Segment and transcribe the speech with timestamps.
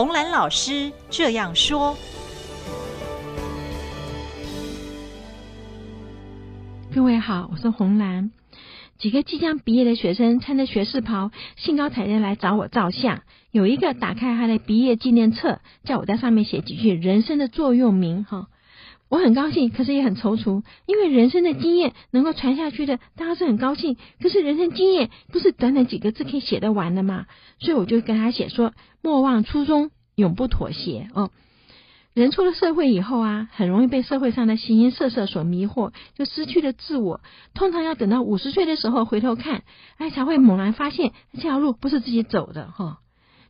[0.00, 1.94] 红兰老师这样说
[6.94, 8.30] ：“各位好，我是红兰。
[8.98, 13.20] 几个即将毕业的学生穿着学士袍，兴高采烈来找我照相。
[13.50, 18.24] 有一个打开他的毕业纪念册，叫我在上面写几句人生的座右铭。
[18.24, 18.48] 哈，
[19.10, 23.98] 我很高兴，可是也很踌躇，因为人生的经验能够传下去的，当然是很高兴。
[24.22, 27.26] 可是人生经验不是短短几个字可以写得完的嘛？
[27.58, 31.30] 所以我就跟他写说：莫忘初衷。”永不妥协哦！
[32.12, 37.22] 人出了社会以后啊，很容易被社会上的形形色色所迷惑，就失去了自我。
[37.54, 39.62] 通常要等到五十岁的时候回头看，
[39.96, 42.98] 哎，才会猛然发现这条路不是自己走的哈。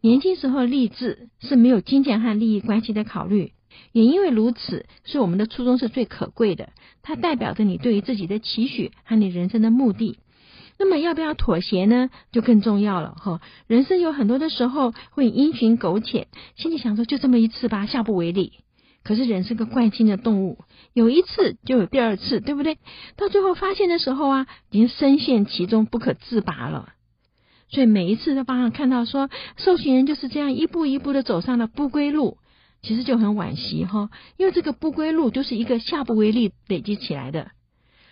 [0.00, 3.52] 年轻时候立志是没有金钱和利益关系的考虑，
[3.92, 6.70] 也因为如此，是我们的初衷是最可贵的，
[7.02, 10.18] 它代表着你对于自己的期许和你人生的目的。
[10.78, 12.10] 那么要不要妥协呢？
[12.32, 13.40] 就更重要了哈。
[13.68, 18.54] 人生有很多的时候会因循苟且，心里想说就这么一次吧，下不为例。
[19.04, 20.58] 可是人是个惯性的动物，
[20.94, 22.78] 有一次就有第二次，对不对？
[23.16, 26.88] 到最后发现的时候啊，已经深陷其中不可自拔了。
[27.68, 32.38] 所以每一次都帮上看到说，受刑人就是这样一步一步的走上了不归路，
[32.84, 37.50] 其实就很惋惜哈，因为这个不归路就是一个下不为例累积起来的。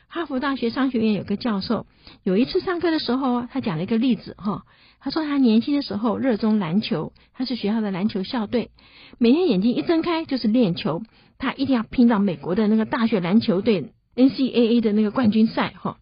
[0.09, 1.87] 哈佛大学商学院有个教授，
[2.23, 4.65] 有一次上课的时候，他讲了一个例子哈。
[4.99, 8.71] 他说他年轻的时候热衷篮球，他是学校的篮球校队，
[9.19, 11.03] 每天眼睛一睁开就是练球，
[11.39, 15.99] 他一定要拼到美国的那个大学篮球队 NCAA 的那个冠军赛哈。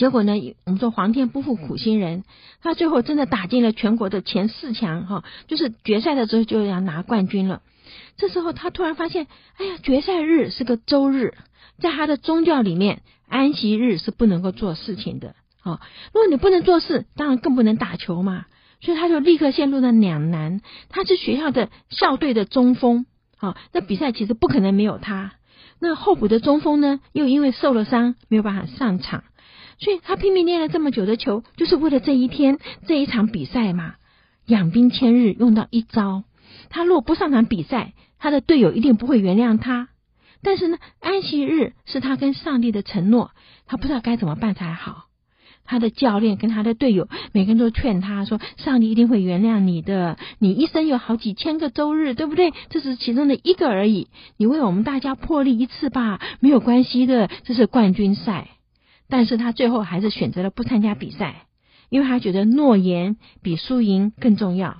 [0.00, 0.32] 结果呢，
[0.64, 2.24] 我们说皇天不负苦心人，
[2.62, 7.60] 他最后真的打进了全国的前四强哈，就是决赛的时候就要拿冠军了。
[8.16, 9.26] 这时候他突然发现，
[9.58, 11.34] 哎呀，决赛日是个周日。
[11.80, 15.34] 在他的宗教里面，安息日是不能够做事情的。
[15.64, 15.80] 哦，
[16.14, 18.46] 如果你不能做事，当然更不能打球嘛。
[18.80, 20.62] 所以他就立刻陷入了两难。
[20.88, 23.04] 他是学校的校队的中锋，
[23.36, 25.32] 好，那比赛其实不可能没有他。
[25.78, 29.24] 那候补的中锋呢，又因为受了伤，没有办法上场。
[29.80, 33.94] 所以他拼命练了这么久的球，就是为了这一天这一场比赛嘛。
[34.46, 36.24] 养兵千日，用到一朝。
[36.68, 39.88] 他若不上场比赛，他的队友一定不会原谅他。
[40.42, 43.30] 但是呢，安息日是他跟上帝的承诺，
[43.66, 45.04] 他不知道该怎么办才好。
[45.64, 52.52] 他的教练跟他的队友，每个人都劝他说：“上帝一定会原谅你的，你一生有好几千个周日，对不对？
[52.70, 54.08] 这是其中的一个而已。
[54.36, 58.48] 你为我们大家破例一次吧，没有关系的，这是冠军赛。”
[59.10, 61.46] 但是他最后还是选择了不参加比赛，
[61.90, 64.78] 因为他觉得诺言比输赢更重要。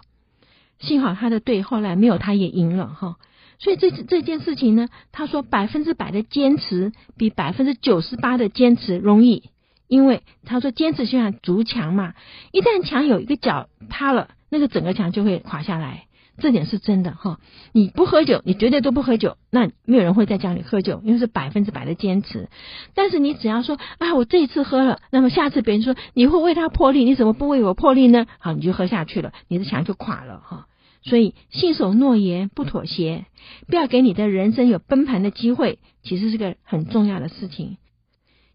[0.79, 3.17] 幸好他的队后来没有，他也赢了哈。
[3.59, 9.51] 所以这这件事情呢，他说百分之百的坚持比百分之九十八的坚持容易，
[9.87, 12.15] 因为他说坚持就像筑墙嘛，
[12.53, 16.07] 一旦墙有一个角塌了，那个整个墙就会垮下来，
[16.41, 17.39] 这点是真的哈。
[17.73, 22.49] 你不喝酒，你绝对都不喝酒，那没有人会再叫你喝酒，因为是百分之百的坚持。
[22.95, 28.27] 但是你只要说啊，我这一次喝了，那么下次别人说你会为他破例，你怎么不为我破例呢？
[28.39, 30.67] 好，你就喝下去了，你的墙就垮了哈。
[31.03, 33.25] 所以，信守诺言，不妥协，
[33.69, 37.79] 不要给你的人生有崩盘的机会，其实是个很重要的事情。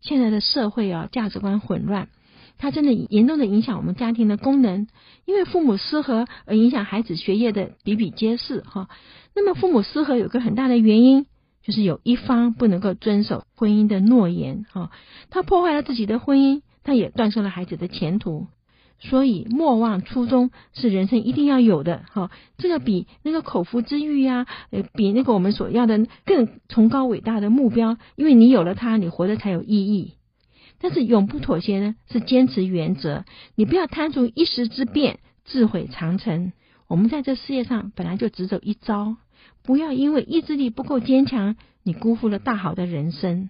[0.02, 2.10] 现在的社会啊，价值观混乱，
[2.58, 4.88] 它真的严重的影响我们家庭的功能，
[5.26, 8.90] 因为父母失和而影响孩子学业的比比皆是哈。
[9.36, 11.26] 那么，父母失和有个很大的原因，
[11.64, 14.92] 就是有一方不能够遵守婚姻的诺言哈，
[15.30, 18.48] 他破坏了自己的婚姻，他也断送了孩子的前途。
[18.98, 22.32] 所以，莫忘初衷是人生一定要有的哈。
[22.58, 27.98] 这个比那个口腹之欲呀，呃，比那个我们所要的更崇高伟大的目标。
[28.16, 30.14] 因为你有了它，你活得才有意义。
[30.80, 33.26] 但是，永不妥协呢，是坚持原则。
[33.56, 36.54] 你不要贪图一时之便，自毁长城。
[36.88, 39.18] 我们在这世界上本来就只走一遭，
[39.64, 43.50] 不要因为意志力不够坚强，你辜负了大好的人生。